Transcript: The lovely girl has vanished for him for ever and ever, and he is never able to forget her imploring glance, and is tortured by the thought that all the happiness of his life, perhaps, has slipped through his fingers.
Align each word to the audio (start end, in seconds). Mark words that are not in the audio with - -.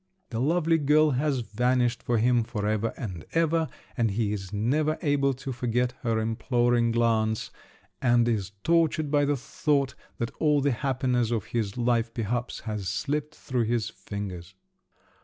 The 0.31 0.41
lovely 0.41 0.79
girl 0.79 1.11
has 1.11 1.41
vanished 1.41 2.01
for 2.01 2.17
him 2.17 2.43
for 2.43 2.65
ever 2.65 2.91
and 2.97 3.23
ever, 3.33 3.69
and 3.95 4.09
he 4.09 4.33
is 4.33 4.51
never 4.51 4.97
able 5.03 5.31
to 5.35 5.51
forget 5.51 5.91
her 6.01 6.17
imploring 6.19 6.91
glance, 6.91 7.51
and 8.01 8.27
is 8.27 8.49
tortured 8.63 9.11
by 9.11 9.25
the 9.25 9.37
thought 9.37 9.93
that 10.17 10.31
all 10.39 10.59
the 10.59 10.71
happiness 10.71 11.29
of 11.29 11.45
his 11.53 11.77
life, 11.77 12.15
perhaps, 12.15 12.61
has 12.61 12.89
slipped 12.89 13.35
through 13.35 13.65
his 13.65 13.89
fingers. 13.91 14.55